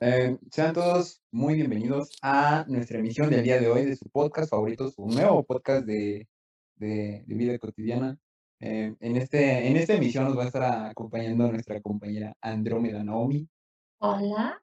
[0.00, 4.50] Eh, sean todos muy bienvenidos a nuestra emisión del día de hoy de su podcast
[4.50, 6.26] favorito, su nuevo podcast de,
[6.76, 8.16] de- de vida cotidiana.
[8.60, 13.48] Eh, en, este, en esta emisión nos va a estar acompañando nuestra compañera Andrómeda Naomi,
[13.98, 14.62] Hola.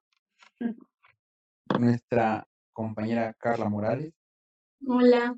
[1.80, 4.14] nuestra compañera Carla Morales,
[4.88, 5.36] Hola.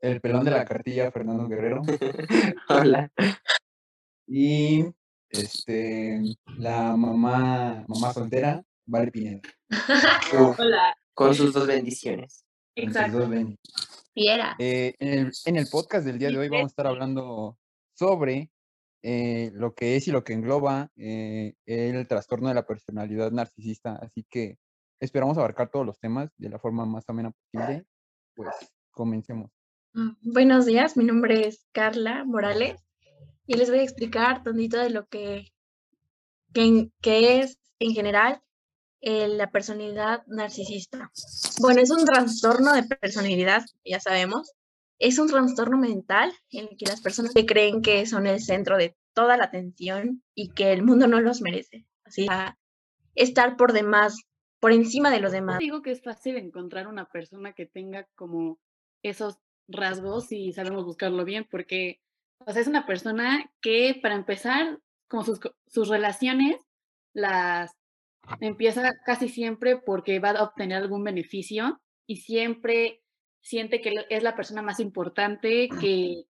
[0.00, 1.82] el pelón de la cartilla Fernando Guerrero
[2.68, 3.10] Hola.
[4.26, 4.84] y
[5.30, 6.20] este,
[6.58, 9.40] la mamá, mamá soltera, Vale Pineda.
[10.32, 10.96] Uf, Hola.
[11.14, 12.44] con sus dos bendiciones.
[12.74, 13.18] con sus Exacto.
[13.18, 13.58] dos ven-
[14.14, 14.56] Fiera.
[14.58, 17.56] Eh, en, el, en el podcast del día de hoy vamos a estar hablando
[17.94, 18.50] sobre
[19.02, 23.94] eh, lo que es y lo que engloba eh, el trastorno de la personalidad narcisista.
[23.96, 24.56] Así que
[25.00, 27.84] esperamos abarcar todos los temas de la forma más amena posible.
[28.34, 28.48] Pues
[28.90, 29.50] comencemos.
[29.92, 32.80] Mm, Buenos días, mi nombre es Carla Morales
[33.46, 35.52] y les voy a explicar tantito de lo que,
[36.52, 38.40] que, que es en general
[39.00, 41.10] eh, la personalidad narcisista.
[41.60, 44.52] Bueno, es un trastorno de personalidad, ya sabemos.
[44.98, 48.76] Es un trastorno mental en el que las personas que creen que son el centro
[48.76, 51.86] de toda la atención y que el mundo no los merece.
[52.04, 52.58] Así, a
[53.14, 54.16] estar por demás,
[54.58, 55.58] por encima de los demás.
[55.58, 58.58] Digo que es fácil encontrar una persona que tenga como
[59.02, 62.00] esos rasgos y sabemos buscarlo bien, porque
[62.44, 66.56] o sea, es una persona que para empezar, como sus, sus relaciones,
[67.12, 67.77] las
[68.40, 73.02] empieza casi siempre porque va a obtener algún beneficio y siempre
[73.40, 76.24] siente que es la persona más importante, que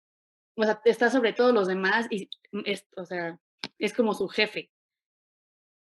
[0.56, 2.30] o sea, está sobre todos los demás y
[2.66, 3.40] es, o sea,
[3.78, 4.72] es como su jefe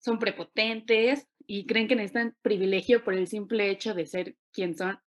[0.05, 4.99] son prepotentes y creen que necesitan privilegio por el simple hecho de ser quien son.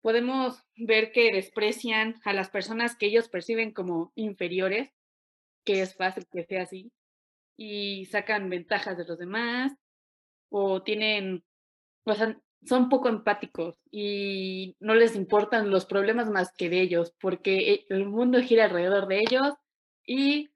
[0.00, 4.90] Podemos ver que desprecian a las personas que ellos perciben como inferiores,
[5.64, 6.92] que es fácil que sea así,
[7.56, 9.72] y sacan ventajas de los demás,
[10.52, 11.44] o tienen,
[12.04, 17.14] o sea, son poco empáticos y no les importan los problemas más que de ellos,
[17.20, 19.54] porque el mundo gira alrededor de ellos
[20.06, 20.52] y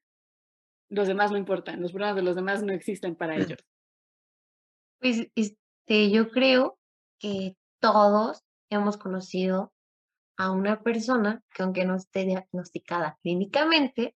[0.88, 3.58] los demás no importan, los problemas de los demás no existen para ellos.
[5.00, 6.78] Pues este, yo creo
[7.18, 9.72] que todos hemos conocido
[10.36, 14.14] a una persona que aunque no esté diagnosticada clínicamente,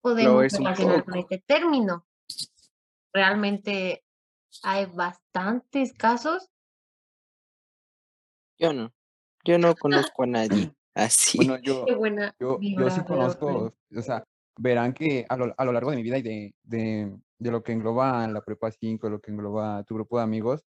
[0.00, 2.06] podemos relacionar con este término.
[3.12, 4.05] Realmente
[4.62, 6.50] hay bastantes casos.
[8.58, 8.92] Yo no.
[9.44, 9.74] Yo no
[10.10, 11.38] conozco a nadie así.
[11.38, 14.24] Bueno, yo, Qué buena yo, yo sí conozco, o sea,
[14.58, 17.62] verán que a lo, a lo largo de mi vida y de, de, de lo
[17.62, 20.64] que engloba la prepa 5, lo que engloba tu grupo de amigos,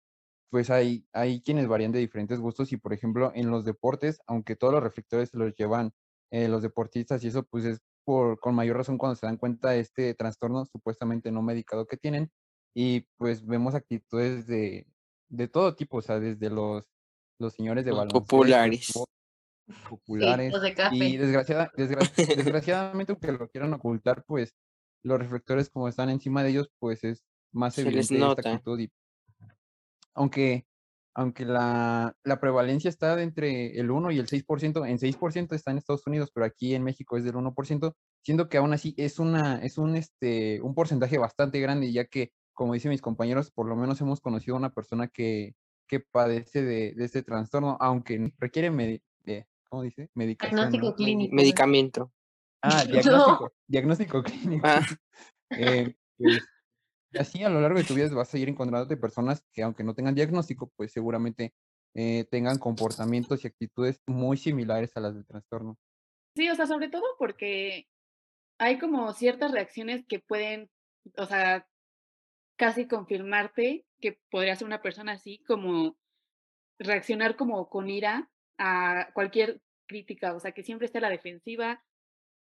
[0.50, 4.56] pues hay, hay quienes varían de diferentes gustos y, por ejemplo, en los deportes, aunque
[4.56, 5.92] todos los reflectores se los llevan
[6.32, 9.72] eh, los deportistas y eso, pues es por, con mayor razón cuando se dan cuenta
[9.72, 12.32] de este trastorno supuestamente no medicado que tienen
[12.76, 14.86] y pues vemos actitudes de,
[15.30, 16.84] de todo tipo, o sea, desde los,
[17.40, 18.86] los señores de Los baloncesto, populares.
[18.88, 19.06] fútbol,
[19.68, 24.54] Sí, populares, los de y desgraciada, desgra- desgraciadamente, aunque lo quieran ocultar, pues
[25.04, 28.92] los reflectores como están encima de ellos, pues es más Se evidente esta actitud y
[30.14, 30.66] aunque,
[31.14, 35.72] aunque la, la prevalencia está de entre el 1 y el 6%, en 6% está
[35.72, 39.20] en Estados Unidos, pero aquí en México es del 1%, siendo que aún así es,
[39.20, 43.68] una, es un, este, un porcentaje bastante grande, ya que, como dicen mis compañeros, por
[43.68, 45.54] lo menos hemos conocido a una persona que,
[45.88, 50.10] que padece de, de este trastorno, aunque requiere, medi- eh, ¿cómo dice?
[50.16, 50.56] Medicación.
[50.72, 50.96] Diagnóstico ¿no?
[50.96, 51.36] clínico.
[51.36, 52.12] Medicamento.
[52.64, 52.92] Ah, No.
[52.92, 54.68] diagnóstico, diagnóstico clínico.
[54.68, 54.82] Ah,
[55.52, 56.44] Eh, pues,
[57.12, 59.84] y así a lo largo de tu vida vas a ir encontrándote personas que aunque
[59.84, 61.54] no tengan diagnóstico, pues seguramente
[61.94, 65.78] eh, tengan comportamientos y actitudes muy similares a las del trastorno.
[66.36, 67.88] Sí, o sea, sobre todo porque
[68.60, 70.70] hay como ciertas reacciones que pueden,
[71.18, 71.68] o sea,
[72.56, 75.98] casi confirmarte que podría ser una persona así, como
[76.80, 81.84] reaccionar como con ira a cualquier crítica, o sea, que siempre esté a la defensiva,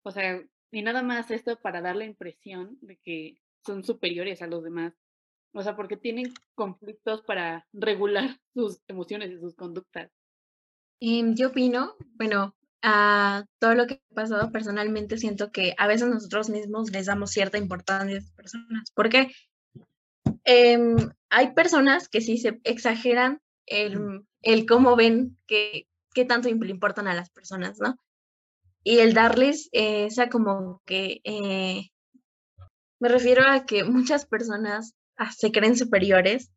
[0.04, 4.48] o sea, y nada más esto para dar la impresión de que son superiores a
[4.48, 4.94] los demás,
[5.54, 10.12] o sea, porque tienen conflictos para regular sus emociones y sus conductas.
[11.02, 16.50] Yo opino, bueno, a todo lo que ha pasado personalmente siento que a veces nosotros
[16.50, 19.32] mismos les damos cierta importancia a esas personas, porque
[20.50, 20.98] em,
[21.30, 27.08] hay personas que sí se exageran el, el cómo ven que, qué tanto le importan
[27.08, 27.98] a las personas, ¿no?
[28.84, 31.90] Y el darles eh, esa como que, eh,
[33.00, 36.52] me refiero a que muchas personas ah, se creen superiores,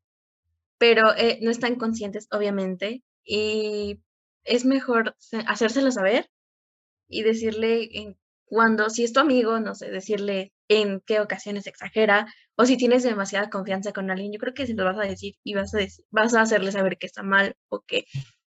[0.78, 4.00] pero eh, no están conscientes, obviamente, y
[4.44, 6.28] es mejor se- hacérselo saber
[7.08, 8.18] y decirle en
[8.52, 13.02] cuando si es tu amigo, no sé, decirle en qué ocasiones exagera o si tienes
[13.02, 15.78] demasiada confianza con alguien, yo creo que si lo vas a decir y vas a,
[15.78, 18.04] decir, vas a hacerle saber que está mal o que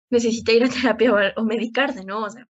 [0.10, 0.68] necesita ir a
[1.00, 2.26] terapia o, o medicarse, ¿no?
[2.26, 2.46] O sea,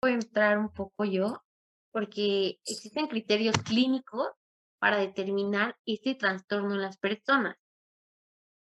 [0.00, 1.42] Puedo entrar un poco yo,
[1.90, 4.28] porque existen criterios clínicos
[4.78, 7.56] para determinar este trastorno en las personas,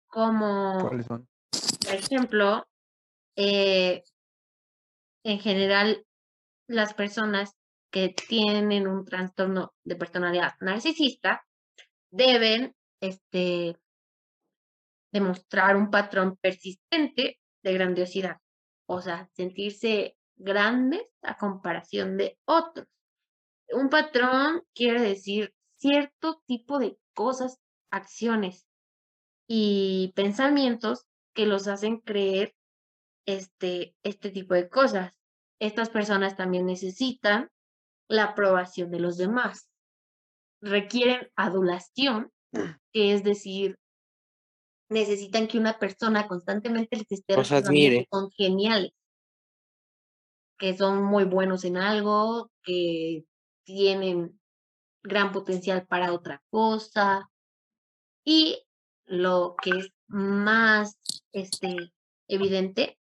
[0.06, 1.26] como ¿Cuáles son?
[1.84, 2.64] por ejemplo,
[3.36, 4.04] eh,
[5.24, 6.06] en general,
[6.68, 7.56] las personas
[7.92, 11.46] que tienen un trastorno de personalidad narcisista
[12.10, 13.76] deben este,
[15.12, 18.38] demostrar un patrón persistente de grandiosidad,
[18.86, 22.86] o sea, sentirse grandes a comparación de otros.
[23.68, 27.60] Un patrón quiere decir cierto tipo de cosas,
[27.90, 28.66] acciones
[29.46, 31.04] y pensamientos
[31.34, 32.54] que los hacen creer
[33.26, 35.12] este, este tipo de cosas.
[35.60, 37.51] Estas personas también necesitan
[38.12, 39.70] la aprobación de los demás.
[40.60, 42.30] Requieren adulación,
[42.92, 43.78] que es decir,
[44.90, 48.92] necesitan que una persona constantemente les esté que son geniales,
[50.58, 53.24] que son muy buenos en algo, que
[53.64, 54.38] tienen
[55.02, 57.30] gran potencial para otra cosa.
[58.24, 58.62] Y
[59.06, 60.98] lo que es más
[61.32, 61.92] este,
[62.28, 62.98] evidente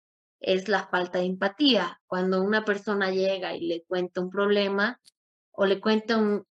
[0.46, 2.00] es la falta de empatía.
[2.06, 5.02] Cuando una persona llega y le cuenta un problema
[5.52, 6.46] o le cuenta un,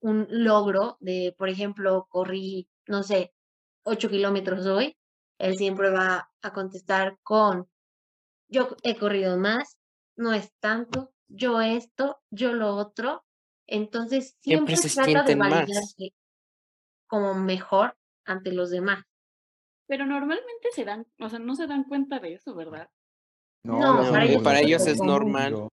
[0.00, 3.34] un logro de, por ejemplo, corrí, no sé,
[3.82, 4.96] 8 kilómetros hoy,
[5.38, 7.68] él siempre va a contestar con,
[8.48, 9.78] yo he corrido más,
[10.16, 13.24] no es tanto, yo esto, yo lo otro.
[13.66, 16.14] Entonces Siempre siempre se trata de validarse
[17.08, 19.02] como mejor ante los demás.
[19.88, 22.88] Pero normalmente se dan, o sea, no se dan cuenta de eso, ¿verdad?
[23.62, 25.68] No, para ellos para es normal.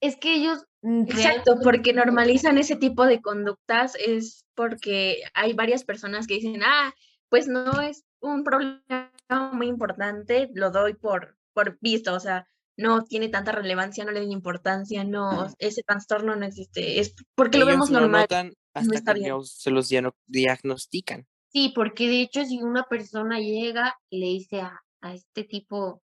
[0.00, 5.84] Es que ellos mm, Exacto, porque normalizan ese tipo de conductas es porque hay varias
[5.84, 6.94] personas que dicen, ah,
[7.28, 9.10] pues no es un problema
[9.52, 12.46] muy importante, lo doy por, por visto, o sea,
[12.76, 17.58] no tiene tanta relevancia, no le den importancia, no, ese trastorno no existe, es porque
[17.58, 18.22] lo vemos normal.
[18.22, 19.44] notan hasta está que bien.
[19.44, 19.92] se los
[20.26, 21.26] diagnostican.
[21.52, 26.02] Sí, porque de hecho si una persona llega y le dice a, a este tipo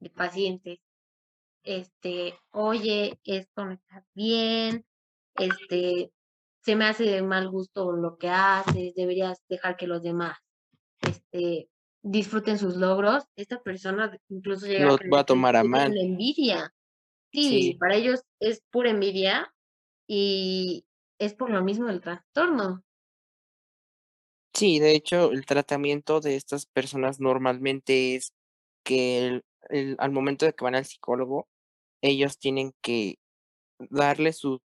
[0.00, 0.80] de pacientes,
[1.64, 4.86] este, oye, esto no está bien,
[5.36, 6.12] este,
[6.62, 10.38] se me hace de mal gusto lo que haces, deberías dejar que los demás,
[11.02, 11.68] este,
[12.02, 15.96] disfruten sus logros, esta persona incluso llega Los creer va a tomar a mal.
[15.96, 16.72] envidia.
[17.32, 17.74] Sí, Sí.
[17.78, 19.52] para ellos es pura envidia
[20.06, 20.86] y
[21.18, 22.84] es por lo mismo el trastorno.
[24.54, 28.32] Sí, de hecho, el tratamiento de estas personas normalmente es
[28.84, 31.48] que el- al momento de que van al psicólogo,
[32.02, 33.18] ellos tienen que
[33.90, 34.60] darle su,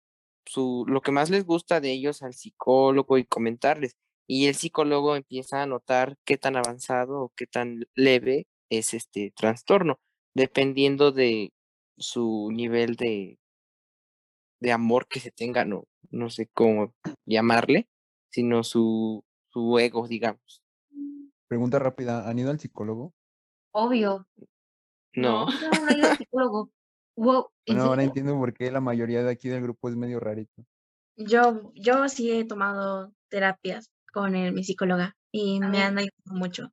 [0.47, 3.97] su, lo que más les gusta de ellos al psicólogo y comentarles.
[4.29, 9.33] Y el psicólogo empieza a notar qué tan avanzado o qué tan leve es este
[9.37, 9.99] trastorno,
[10.35, 11.53] dependiendo de
[11.99, 13.39] su nivel de,
[14.61, 16.93] de amor que se tenga, no, no sé cómo
[17.27, 17.89] llamarle,
[18.31, 20.63] sino su, su ego, digamos.
[21.49, 23.15] Pregunta rápida, ¿han ido al psicólogo?
[23.73, 24.27] Obvio.
[25.19, 26.71] No, No, no al psicólogo.
[27.17, 30.21] Wow, ¿en Bueno, ahora entiendo por qué la mayoría de aquí del grupo es medio
[30.21, 30.65] rarito.
[31.17, 36.73] Yo, yo sí he tomado terapias con el- mi psicóloga y me han ayudado mucho.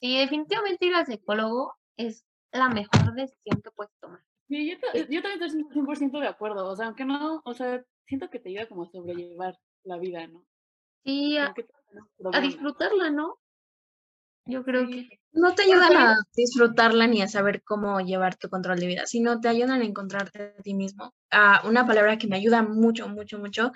[0.00, 4.22] Sí, definitivamente ir al psicólogo es la mejor decisión que puedes tomar.
[4.48, 4.76] Sí, yo,
[5.10, 8.48] yo también estoy 100% de acuerdo, o sea, aunque no, o sea, siento que te
[8.50, 10.44] ayuda como a sobrellevar la vida, ¿no?
[11.04, 11.54] Sí, a,
[12.40, 13.38] disfrutarla, ¿no?
[14.48, 15.08] Yo creo Sí.
[15.10, 19.06] que No te ayudan a disfrutarla ni a saber cómo llevar tu control de vida,
[19.06, 21.14] sino te ayudan a encontrarte a ti mismo.
[21.30, 23.70] Ah, una palabra que me ayuda mucho, mucho, mucho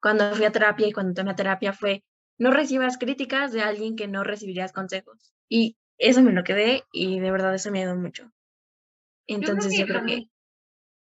[0.00, 2.04] cuando fui a terapia y cuando tomé terapia fue,
[2.38, 5.34] no recibas críticas de alguien que no recibirías consejos.
[5.48, 8.30] Y eso me lo quedé y de verdad eso me ayudó mucho.
[9.26, 10.28] Entonces yo creo que,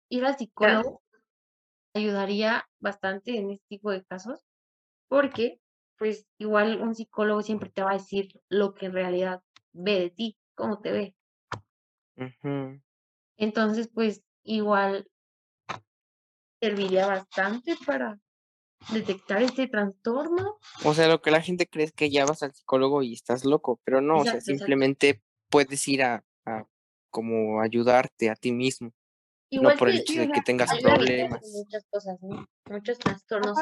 [0.08, 1.02] ir al psicólogo
[1.94, 4.46] ayudaría bastante en este tipo de casos,
[5.08, 5.60] porque
[6.02, 9.40] pues igual un psicólogo siempre te va a decir lo que en realidad
[9.72, 11.14] ve de ti, cómo te ve.
[13.36, 15.08] Entonces, pues igual
[16.60, 18.18] serviría bastante para
[18.90, 20.58] detectar este trastorno.
[20.84, 23.44] O sea, lo que la gente cree es que ya vas al psicólogo y estás
[23.44, 24.56] loco, pero no, o sea, exacto.
[24.56, 26.66] simplemente puedes ir a, a
[27.10, 28.92] como ayudarte a ti mismo,
[29.50, 31.48] Igual no por el hecho de que tengas problemas.
[31.54, 32.44] muchas cosas, ¿no?
[32.68, 33.56] Muchos trastornos.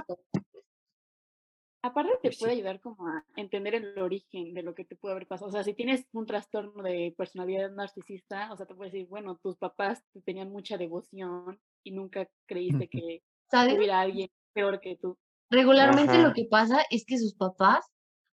[1.83, 5.15] Aparte- te Pues puede ayudar como a entender el origen de lo que te puede
[5.15, 5.49] haber pasado.
[5.49, 9.39] O sea, si tienes un trastorno de personalidad narcisista, o sea, te puede decir, bueno,
[9.43, 13.77] tus papás te tenían mucha devoción y nunca creíste que ¿Sabes?
[13.77, 15.17] hubiera alguien peor que tú.
[15.49, 17.87] Regularmente lo que pasa es que sus papás,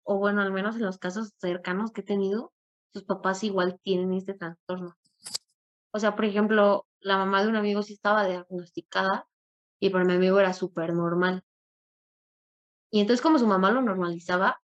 [0.05, 2.53] o bueno, al menos en los casos cercanos que he tenido,
[2.93, 4.97] sus papás igual tienen este trastorno.
[5.93, 9.29] O sea, por ejemplo, la mamá de un amigo sí estaba diagnosticada
[9.81, 11.45] y para mi amigo era súper normal.
[12.91, 14.61] Y entonces como su mamá lo normalizaba,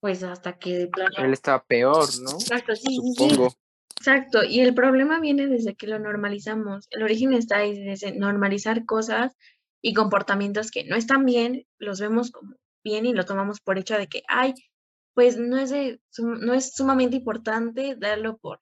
[0.00, 1.14] pues hasta que de plano...
[1.18, 2.32] Él estaba peor, ¿no?
[2.32, 3.30] Exacto, sí, sí, sí.
[3.30, 3.54] Supongo.
[3.96, 6.88] Exacto, y el problema viene desde que lo normalizamos.
[6.90, 9.34] El origen está ahí, desde normalizar cosas
[9.80, 13.96] y comportamientos que no están bien, los vemos como bien y lo tomamos por hecho
[13.96, 14.54] de que, ay,
[15.14, 18.60] pues no es, de, no es sumamente importante darlo por,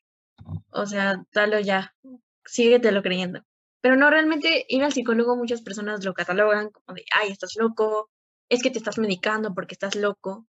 [0.71, 1.95] o sea, darlo ya,
[2.45, 3.43] síguetelo creyendo.
[3.81, 8.11] Pero no, realmente ir al psicólogo muchas personas lo catalogan como de, ay, estás loco,
[8.49, 10.47] es que te estás medicando porque estás loco.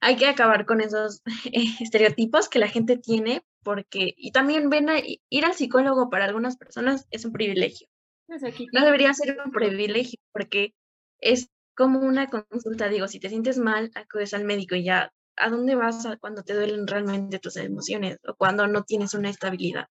[0.00, 1.22] Hay que acabar con esos
[1.80, 6.56] estereotipos que la gente tiene porque, y también ven a, ir al psicólogo para algunas
[6.56, 7.88] personas es un privilegio.
[8.26, 8.42] Pues
[8.72, 10.74] No debería ser un privilegio porque
[11.20, 15.50] es como una consulta, digo, si te sientes mal, acudes al médico y ya, ¿a
[15.50, 19.86] dónde vas a- cuando te duelen realmente tus emociones o cuando no tienes una estabilidad?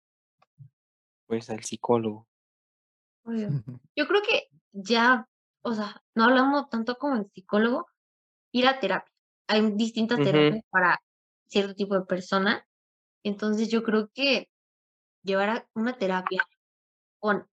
[1.27, 2.27] Pues al psicólogo.
[3.95, 5.27] Yo creo que ya,
[5.63, 7.87] o sea, no hablamos tanto como el psicólogo,
[8.51, 9.11] ir a terapia.
[9.47, 11.01] Hay distintas terapias para
[11.47, 12.65] cierto tipo de persona.
[13.23, 14.49] Entonces yo creo que
[15.23, 16.43] llevar a una terapia
[17.19, 17.47] con,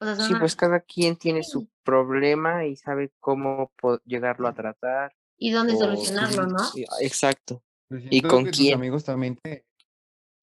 [0.00, 3.70] o sea, Sí, pues cada quien tiene su problema y sabe cómo
[4.04, 5.14] llegarlo a tratar.
[5.38, 6.58] y dónde o- solucionarlo, ¿no?
[6.58, 7.62] Sí, Exacto.
[7.88, 8.74] Pues ¿Y con que tus quién?
[8.74, 9.64] amigos también te,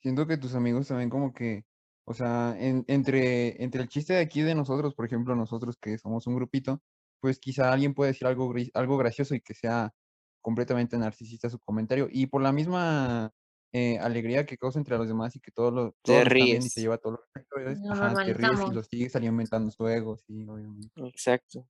[0.02, 1.66] siento que tus amigos también como que,
[2.06, 5.98] o sea, en- entre, entre el chiste de aquí de nosotros, por ejemplo, nosotros que
[5.98, 6.82] somos un grupito,
[7.20, 9.94] pues quizá alguien puede decir algo, algo gracioso y que sea
[10.42, 12.08] completamente narcisista su comentario.
[12.12, 13.32] Y por la misma
[13.72, 16.72] eh, alegría que causa entre los demás y que todos lo, Te viendo y ríes.
[16.72, 17.14] se lleva todo
[17.52, 18.72] lo es, Lo ajá, te ríes y normalizamos.
[18.72, 20.94] lo sigues alimentando su ego, sí, obviamente.
[20.96, 21.68] Exacto.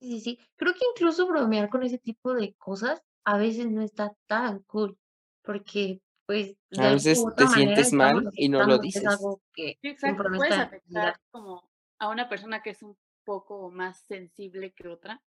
[0.00, 0.38] Sí, sí, sí.
[0.56, 4.98] Creo que incluso bromear con ese tipo de cosas a veces no está tan cool,
[5.42, 9.04] porque pues A veces te sientes mal y no lo es dices.
[9.04, 10.24] algo que Sí, exacto.
[10.36, 15.22] Puedes afectar como a una persona que es un poco más sensible que otra.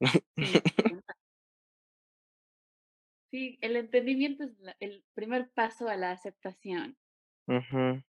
[3.30, 6.98] Sí, el entendimiento es el primer paso a la aceptación.
[7.46, 8.02] Ujú.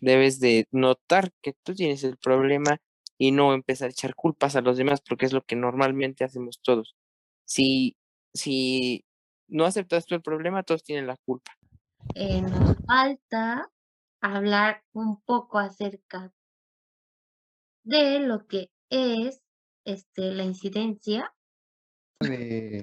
[0.00, 2.78] Debes de notar que tú tienes el problema
[3.16, 6.60] y no empezar a echar culpas a los demás, porque es lo que normalmente hacemos
[6.60, 6.96] todos.
[7.44, 7.96] Si,
[8.34, 9.04] si
[9.48, 11.52] no aceptas tú el problema, todos tienen la culpa.
[12.14, 13.70] Eh, nos falta
[14.20, 16.32] hablar un poco acerca
[17.84, 19.42] de lo que es
[19.84, 21.32] este, la incidencia.
[22.20, 22.82] de,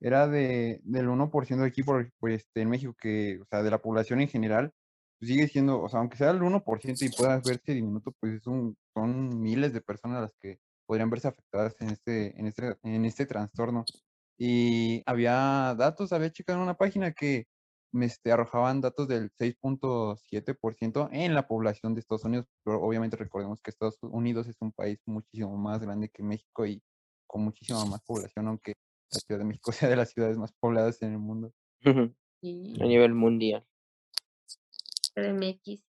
[0.00, 3.70] era de, del 1% de aquí por, por, este, en México, que, o sea, de
[3.70, 4.72] la población en general,
[5.18, 8.46] pues sigue siendo, o sea, aunque sea el 1% y pueda verse diminuto, pues es
[8.46, 13.04] un, son miles de personas las que podrían verse afectadas en este, en este, en
[13.04, 13.84] este trastorno.
[14.38, 17.46] Y había datos, había checado en una página que
[17.92, 23.60] me este, arrojaban datos del 6.7% en la población de Estados Unidos, pero obviamente recordemos
[23.60, 26.82] que Estados Unidos es un país muchísimo más grande que México y
[27.26, 28.74] con muchísima más población, aunque
[29.10, 31.52] la Ciudad de México sea de las ciudades más pobladas en el mundo.
[31.84, 32.10] A
[32.40, 33.64] Y nivel mundial.
[35.14, 35.82] CDMX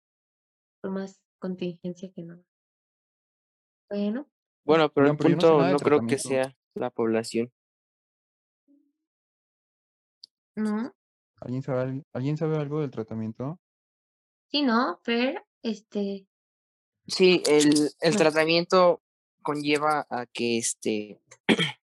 [0.82, 2.44] por más contingencia que no.
[3.90, 4.28] Bueno,
[4.66, 7.52] Bueno, pero el no sé punto no creo que sea la población.
[10.56, 10.94] No,
[11.42, 13.60] ¿Alguien sabe, al- ¿Alguien sabe algo del tratamiento?
[14.50, 16.28] sí, no, pero este,
[17.08, 19.02] Sí, el, el tratamiento
[19.42, 21.22] conlleva a que este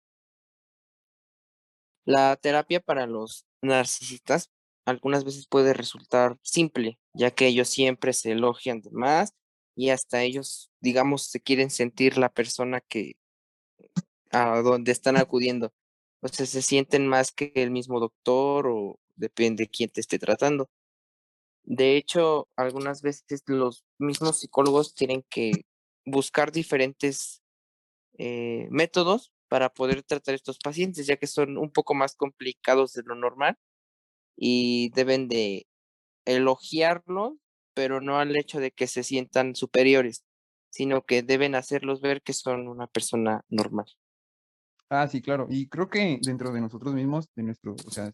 [2.05, 4.49] la terapia para los narcisistas
[4.85, 9.33] algunas veces puede resultar simple, ya que ellos siempre se elogian de más
[9.75, 13.13] y hasta ellos, digamos, se quieren sentir la persona que
[14.31, 15.71] a donde están acudiendo.
[16.21, 20.69] O sea, se sienten más que el mismo doctor o depende quién te esté tratando.
[21.63, 25.51] De hecho, algunas veces los mismos psicólogos tienen que
[26.05, 27.41] buscar diferentes
[28.17, 33.03] eh, métodos para poder tratar estos pacientes, ya que son un poco más complicados de
[33.05, 33.57] lo normal
[34.37, 35.67] y deben de
[36.25, 37.35] elogiarlos,
[37.75, 40.25] pero no al hecho de que se sientan superiores,
[40.71, 43.87] sino que deben hacerlos ver que son una persona normal.
[44.89, 45.47] Ah, sí, claro.
[45.49, 48.11] Y creo que dentro de nosotros mismos, de nuestro, o sea,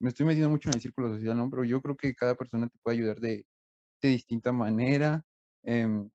[0.00, 1.50] me estoy metiendo mucho en el círculo social, ¿no?
[1.50, 3.46] Pero yo creo que cada persona te puede ayudar de,
[4.02, 5.24] de distinta manera.
[5.64, 6.10] em,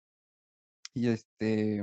[0.93, 1.81] y este,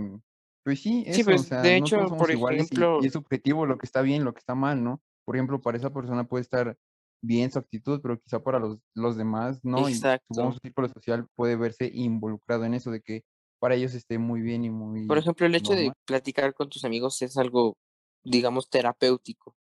[0.65, 2.77] pues sí, Sí, eso, o pues sea, de no todos hecho, somos por iguales y,
[2.77, 5.03] ejemplo, y es subjetivo lo que está bien, lo que está mal, ¿no?
[5.25, 6.77] Por ejemplo, para esa persona puede estar
[7.23, 10.89] bien su actitud, pero quizá para los, los demás no, y supongo exacto, su círculo
[10.89, 13.23] social puede verse involucrado en eso, de que
[13.61, 16.85] para ellos esté muy bien y muy Por ejemplo, el hecho de platicar con tus
[16.85, 17.77] amigos es algo,
[18.25, 19.55] digamos, terapéutico,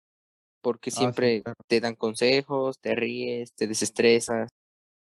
[0.61, 1.57] porque Ah, sí, siempre claro.
[1.67, 4.49] te dan consejos, te ríes, te desestresas.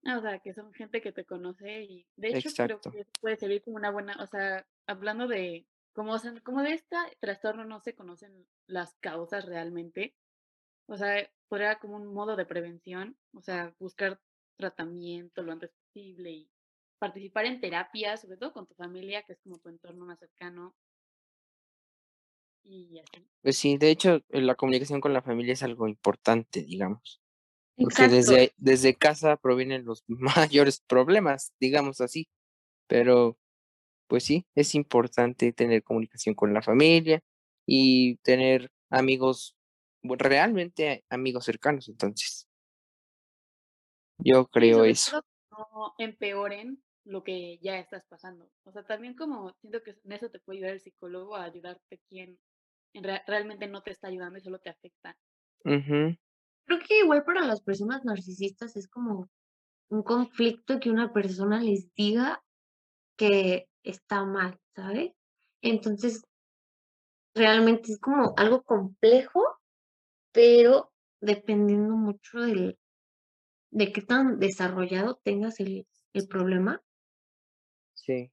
[0.06, 2.64] Ah, o sea, que son gente que te conoce y de hecho Exacto.
[2.64, 6.62] creo que puede servir como una buena, o sea, hablando de como, o sea, como
[6.64, 10.16] de este trastorno no se conocen las causas realmente,
[10.88, 14.22] o sea, podría como un modo de prevención, o sea, buscar
[14.58, 16.52] tratamiento lo antes posible y
[17.00, 20.76] participar en terapia, sobre todo con tu familia, que es como tu entorno más cercano
[22.64, 23.26] y así.
[23.42, 27.22] Pues sí, de hecho, eh, la comunicación con la familia es algo importante, digamos,
[27.76, 28.16] porque Exacto.
[28.16, 32.28] desde, desde casa provienen los mayores problemas, digamos así,
[32.88, 33.38] pero
[34.08, 37.22] pues sí, es importante tener comunicación con la familia
[37.66, 39.56] y tener amigos,
[40.02, 42.48] realmente amigos cercanos, entonces,
[44.18, 45.22] yo creo eso.
[45.52, 48.50] no empeoren lo que ya estás pasando.
[48.64, 52.00] O sea, también como siento que en eso te puede ayudar el psicólogo a ayudarte
[52.10, 52.40] quien
[52.94, 55.18] en rea- realmente no te está ayudando y solo te afecta.
[56.66, 59.30] Creo que igual para las personas narcisistas es como
[59.90, 62.44] un conflicto que una persona les diga
[63.18, 65.14] que está mal, ¿sabes?
[65.62, 66.24] Entonces,
[67.34, 69.44] realmente es como algo complejo,
[70.34, 72.80] pero dependiendo mucho del,
[73.72, 76.84] de qué tan desarrollado tengas el, el problema.
[77.94, 78.32] Sí,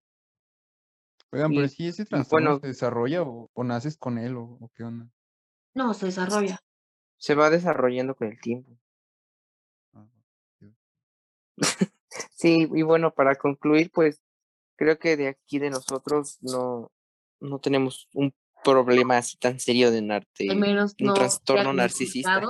[1.37, 4.71] Oigan, pero si ese trastorno bueno, se desarrolla o, o naces con él o, o
[4.75, 5.07] qué onda.
[5.75, 6.59] No, se desarrolla.
[7.19, 8.76] se va desarrollando con el tiempo.
[9.93, 10.07] Ah.
[12.31, 14.21] Sí, y bueno, para concluir, pues
[14.76, 16.90] creo que de aquí de nosotros no,
[17.40, 22.43] no tenemos un problema así tan serio de, nar- Al menos un no trastorno narcisista.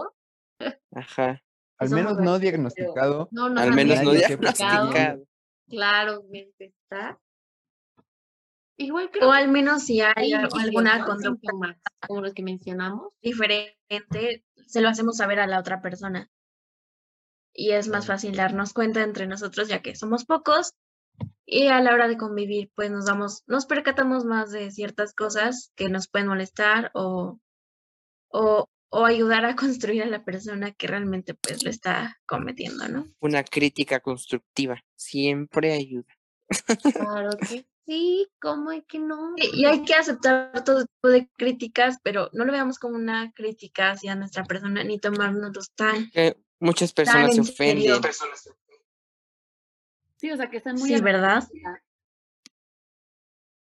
[0.92, 1.42] Ajá,
[1.78, 3.28] Al menos no diagnosticado.
[3.32, 5.24] No, no al menos no diagnosticado.
[5.68, 7.20] Claramente está.
[8.78, 13.12] Igual O creo al menos si hay alguna conducta Síntomas, como los que mencionamos.
[13.22, 16.30] diferente, se lo hacemos saber a la otra persona.
[17.54, 20.74] Y es más fácil darnos cuenta entre nosotros, ya que somos pocos.
[21.46, 25.72] Y a la hora de convivir, pues nos damos, nos percatamos más de ciertas cosas
[25.74, 27.38] que nos pueden molestar o,
[28.28, 33.06] o, o ayudar a construir a la persona que realmente pues lo está cometiendo, ¿no?
[33.20, 36.12] Una crítica constructiva siempre ayuda.
[36.92, 39.34] Claro que sí, ¿cómo es que no?
[39.36, 43.92] Y, hay que aceptar todo tipo de críticas, pero no lo veamos como una crítica
[43.92, 48.00] hacia nuestra persona, ni tomárnoslos tan, Que muchas tan personas se ofenden.
[50.16, 51.46] Sí, o sea, que están muy Sí, ¿verdad?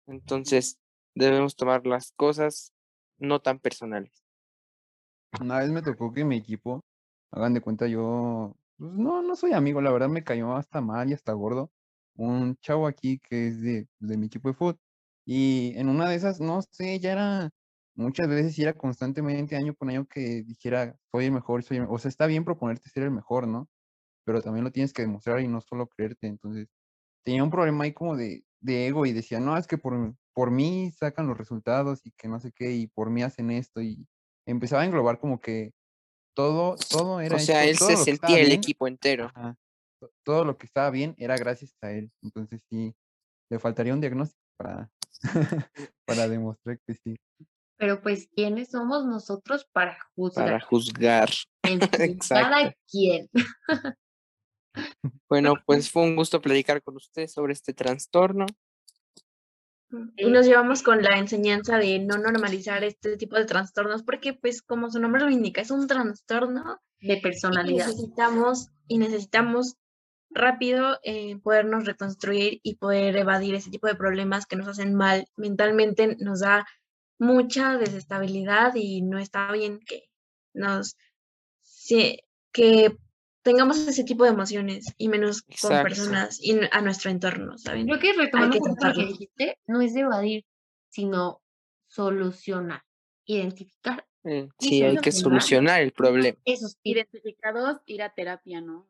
[0.06, 0.78] Entonces,
[1.14, 2.72] debemos tomar las cosas
[3.18, 4.22] no tan personales.
[5.40, 6.84] Una vez me tocó que mi equipo,
[7.32, 11.10] hagan de cuenta, yo, pues no, no soy amigo, la verdad me cayó hasta mal
[11.10, 11.70] y hasta gordo.
[12.16, 14.78] Un chavo aquí que es de, de mi equipo de fútbol.
[15.26, 17.50] Y en una de esas, no sé, ya era,
[17.94, 21.84] muchas veces y era constantemente año con año que dijera, soy el mejor, soy el
[21.84, 21.88] me-".
[21.94, 23.68] O sea, está bien proponerte ser el mejor, ¿no?
[24.24, 26.26] Pero también lo tienes que demostrar y no solo creerte.
[26.28, 26.68] Entonces,
[27.24, 30.50] tenía un problema ahí como de, de ego y decía, no, es que por, por
[30.50, 34.06] mí sacan los resultados y que no sé qué, y por mí hacen esto, y
[34.46, 35.72] empezaba a englobar como que
[36.34, 39.32] todo, todo era O sea, hecho, él se sentía el bien, equipo entero.
[39.34, 39.56] ajá,
[40.24, 42.10] todo lo que estaba bien era gracias a él.
[42.22, 42.94] Entonces sí,
[43.50, 44.90] le faltaría un diagnóstico para,
[46.06, 47.16] para demostrar que sí.
[47.78, 49.98] Pero pues, ¿quiénes somos nosotros para
[50.34, 50.62] para juzgar?
[50.62, 51.30] juzgar.
[51.66, 52.50] Fin, Exacto.
[52.50, 53.28] cada quien.
[55.28, 58.46] Bueno, pues fue un gusto platicar con usted sobre este trastorno.
[60.16, 64.60] Y nos llevamos con la enseñanza de no normalizar este tipo de trastornos, porque pues
[64.60, 67.86] como su nombre lo indica, es un trastorno De y personalidad.
[67.86, 69.76] necesitamos, y necesitamos
[70.30, 75.26] rápido eh, podernos reconstruir y poder evadir ese tipo de problemas que nos hacen mal
[75.36, 76.66] mentalmente, nos da
[77.18, 80.10] mucha desestabilidad y no está bien que
[80.52, 80.96] nos
[81.62, 82.20] sí,
[82.52, 82.96] que
[83.42, 87.86] tengamos ese tipo de emociones y menos con personas y a nuestro entorno, ¿saben?
[87.86, 90.44] Creo que retomando lo que dijiste, no es evadir,
[90.88, 91.40] sino
[91.86, 92.82] solucionar,
[93.24, 95.80] identificar Eh, sí, hay que solucionar.
[95.82, 96.36] el problema.
[96.44, 96.76] esos.
[96.82, 98.88] Identificados, ir a terapia, ¿no?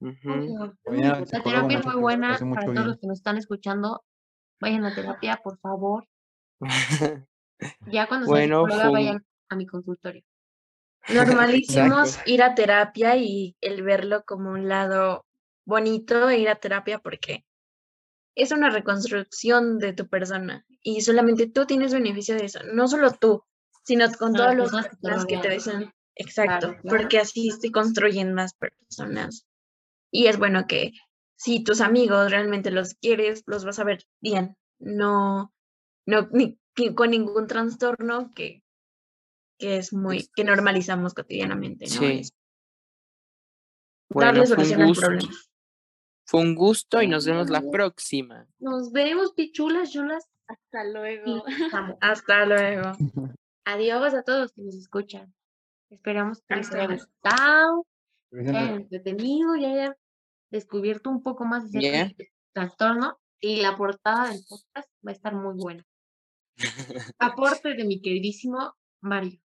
[0.00, 0.74] Ujú.
[0.86, 3.00] La psicólogo, terapia es muy buena hace mucho para todos los bien.
[3.00, 4.02] que nos están escuchando.
[4.60, 6.06] Vayan a terapia, por favor.
[7.86, 10.22] Ya cuando sea Bueno, psicóloga, fue un- vayan a mi consultorio.
[11.12, 12.30] Normalicemos Exacto.
[12.30, 15.24] ir a terapia y el verlo como un lado
[15.66, 17.44] bonito de ir a terapia porque
[18.36, 23.10] es una reconstrucción de tu persona y solamente tú tienes beneficio de eso, no solo
[23.10, 23.42] tú,
[23.84, 25.54] sino con Con todas las las personas que te personas que te rodean.
[25.58, 26.96] dicen, exacto, Claro, claro.
[26.98, 29.46] porque así se construyen más personas.
[30.10, 30.92] Y es bueno que
[31.36, 35.52] si tus amigos realmente los quieres, los vas a ver bien, no,
[36.06, 38.62] no, ni, ni con ningún trastorno que,
[39.58, 41.90] que es muy, que normalizamos cotidianamente, ¿no?
[41.92, 42.04] Sí.
[42.20, 42.32] Es
[44.10, 45.06] Bueno, darle fue un solución al gusto.
[45.06, 45.32] problema.
[46.26, 48.46] Fue un gusto y nos vemos la próxima.
[48.58, 50.28] Nos vemos, pichulas, chulas.
[50.46, 51.44] Hasta luego.
[52.00, 52.92] Hasta luego.
[53.64, 55.34] Adiós a todos que nos escuchan.
[55.90, 57.86] Esperamos que les haya gustado,
[58.30, 59.94] entretenido y hayan
[60.50, 63.18] descubierto un poco más de este trastorno.
[63.40, 65.84] Y la portada del podcast va a estar muy buena.
[67.20, 69.40] Aporte de mi queridísimo Mario.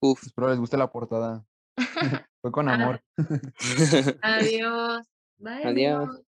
[0.00, 0.22] Uf.
[0.24, 1.44] Espero les guste la portada.
[2.40, 2.74] Fue con Ah.
[2.74, 3.02] amor.
[4.22, 5.06] Adiós.
[5.38, 5.64] Bye.
[5.64, 6.22] Adiós.